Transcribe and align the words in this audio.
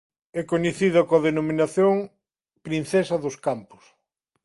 É 0.39 0.41
coñecida 0.51 1.01
coa 1.07 1.23
denominación 1.29 1.95
"Princesa 2.65 3.15
dos 3.23 3.35
Campos". 3.45 3.83